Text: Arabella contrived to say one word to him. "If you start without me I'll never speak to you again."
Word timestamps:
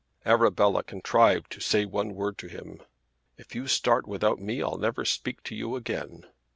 Arabella 0.25 0.81
contrived 0.81 1.51
to 1.51 1.59
say 1.59 1.85
one 1.85 2.15
word 2.15 2.35
to 2.39 2.47
him. 2.47 2.81
"If 3.37 3.53
you 3.53 3.67
start 3.67 4.07
without 4.07 4.39
me 4.39 4.59
I'll 4.63 4.79
never 4.79 5.05
speak 5.05 5.43
to 5.43 5.55
you 5.55 5.75
again." 5.75 6.25